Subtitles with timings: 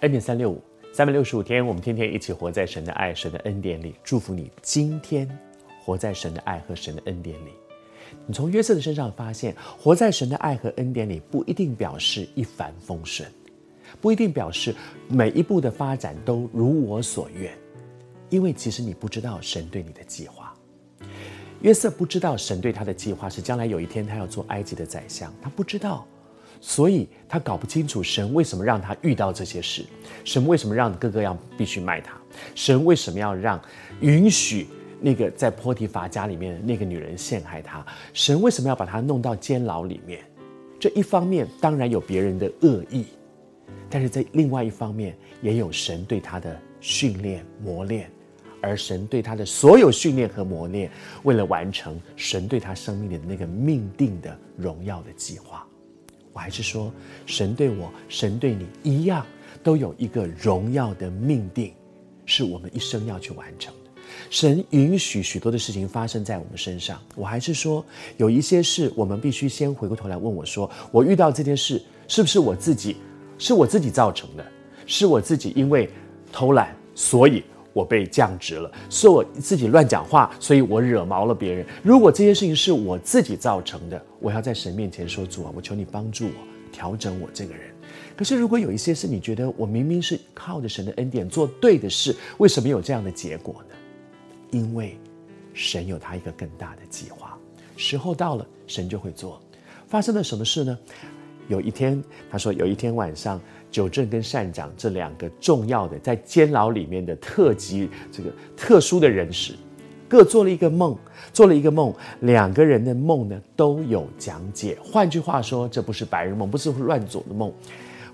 [0.00, 3.94] 恩典三六五，三百六十五天，我们天天一起活在神的爱、神的恩典里。
[4.04, 5.26] 祝福你今天
[5.82, 7.52] 活在神的爱和神的恩典里。
[8.26, 13.26] 你从约瑟的身上发现，活在神的爱和恩典里，不一定表示一帆风顺，
[13.98, 14.74] 不一定表示
[15.08, 17.56] 每一步的发展都如我所愿，
[18.28, 20.52] 因为其实你不知道神对你的计划。
[21.62, 26.06] 约瑟不知道神对他的计划是将来有一天他要做埃及的宰相，他不知道，
[26.60, 29.84] 所以他搞不清楚神为什么让他遇到这些事，
[30.24, 32.16] 神为什么让哥哥要必须卖他，
[32.54, 33.60] 神为什么要让
[34.00, 34.66] 允许
[35.00, 40.20] 那个在波提法家里面的那个女人陷害他，神为什么要把他弄到监牢里面？
[40.78, 43.06] 这一方面当然有别人的恶意，
[43.88, 48.10] 但是在另外一方面也有神对他的训练磨练。
[48.62, 50.90] 而神对他的所有训练和磨练，
[51.22, 55.64] 为了完成神对他生命里的那个命定的荣耀的计划，
[56.36, 56.92] 我还是说，
[57.24, 59.24] 神对我，神对你一样，
[59.62, 61.72] 都有一个荣耀的命定，
[62.26, 63.90] 是我们一生要去完成的。
[64.28, 67.82] 神允许许多的事情发生在我们身上，我还是说，
[68.18, 72.98] 有一些事我们必须先回过头来问我说，我遇到这件事是不是我自己，
[73.38, 74.44] 是我自己造成的，
[74.84, 75.88] 是我自己因为
[76.30, 77.42] 偷懒，所以。
[77.76, 81.66] 我被降职了，是我自己乱讲话，所以我惹毛了别人。
[81.82, 87.64] 如果这些事情是我自己造成的，我要在神面前说：“主啊，我求你帮助我调整我这个人。”
[88.16, 93.74] 可是如果有一些事，你觉得我明明是靠着神的恩典做对的事，为什么有这样的结果呢？
[94.52, 94.98] 因为
[95.52, 97.36] 神有他一个更大的计划，
[97.76, 99.38] 时候到了，神就会做。
[99.86, 100.78] 发生了什么事呢？
[101.48, 103.38] 有一天，他说有一天晚上。
[103.76, 109.52] 九正跟善长这两个重要的在监牢里面的特级这个特殊的人士，
[110.08, 110.96] 各做了一个梦，
[111.30, 114.78] 做了一个梦，两个人的梦呢都有讲解。
[114.82, 117.52] 换句话说，这不是白日梦，不是乱做的梦。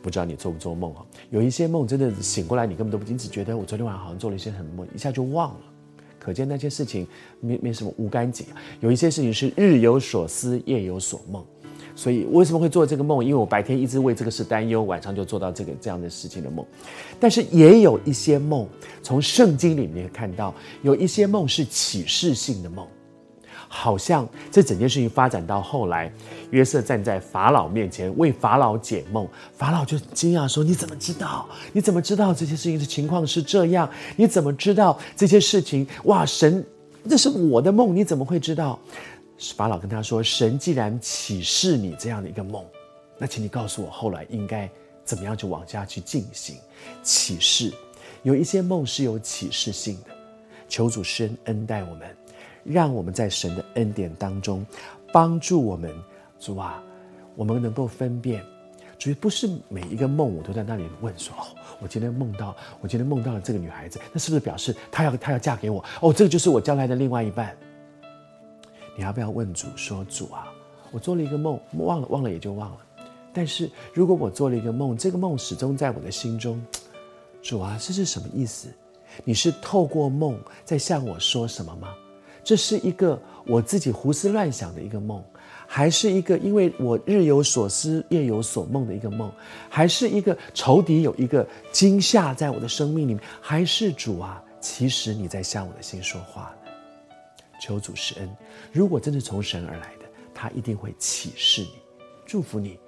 [0.00, 1.04] 不知道你做不做梦啊？
[1.28, 5.60] 有一些梦真的醒过来，你根本都不，你只觉得我昨天晚上好像做了一些什么梦，一下就忘了。
[6.18, 7.06] 可见那些事情
[7.38, 8.46] 没没什么无干紧。
[8.80, 11.44] 有一些事情是日有所思，夜有所梦。
[12.00, 13.22] 所以为什么会做这个梦？
[13.22, 16.64] 因为我白天一直为这个事担忧，晚上就做到这个这样的事情的梦。
[17.20, 18.66] 但是也有一些梦，
[19.02, 22.86] 从圣经里面看到，有一些梦是启示性的梦，
[23.68, 26.10] 好像这整件事情发展到后来，
[26.52, 31.46] 约瑟站在法老面前为法老解梦，法老就惊讶说：“你怎么知道？
[31.70, 33.86] 你怎么知道这些事情的情况是这样？
[34.16, 35.86] 你怎么知道这些事情？
[36.04, 36.64] 哇，神，
[37.06, 38.78] 这是我的梦，你怎么会知道？”
[39.56, 42.62] 法老跟他说：“神既然启示你这样的一个梦，
[43.16, 44.68] 那请你告诉我后来应该
[45.02, 46.56] 怎么样就往下去进行。
[47.02, 47.72] 启示
[48.22, 50.10] 有一些梦是有启示性的，
[50.68, 52.14] 求主施恩恩待我们，
[52.64, 54.64] 让我们在神的恩典当中
[55.10, 55.90] 帮助我们。
[56.38, 56.82] 主啊，
[57.34, 58.44] 我们能够分辨，
[58.98, 61.46] 主不是每一个梦我都在那里问说：哦，
[61.80, 65.82] 我今天梦到，我今天梦到了这个女孩子，那是不是表示她要她要嫁给我？
[66.02, 67.56] 哦，这个就是我将来的另外一半。”
[68.96, 70.48] 你要不要问主说：“主啊，
[70.90, 72.78] 我做了一个梦，忘了忘了也就忘了。
[73.32, 76.60] 但是如果我做了一个梦，这个梦始终在我的心中，
[77.40, 78.68] 主啊，这是什么意思？
[79.24, 81.88] 你是透过梦在向我说什么吗？
[82.42, 85.22] 这是一个我自己胡思乱想的一个梦，
[85.66, 89.30] 还是一个因为我日有所思夜有所梦的一个梦，
[89.68, 93.22] 还是一个仇敌有一个惊吓在我的生命里面？
[93.40, 96.54] 还是主啊，其实你在向我的心说话？”
[97.60, 98.36] 求主施恩，
[98.72, 101.74] 如果真的从神而来的，他一定会启示你，
[102.26, 102.78] 祝福你，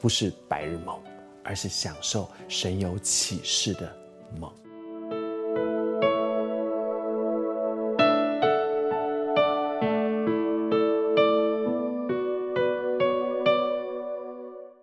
[0.00, 0.98] 不是白日梦，
[1.42, 3.94] 而是享受神有启示的
[4.38, 4.50] 梦。